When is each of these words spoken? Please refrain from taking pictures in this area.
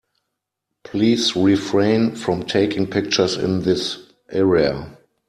Please 0.83 1.35
refrain 1.35 2.15
from 2.15 2.47
taking 2.47 2.87
pictures 2.87 3.37
in 3.37 3.61
this 3.61 3.99
area. 4.31 4.97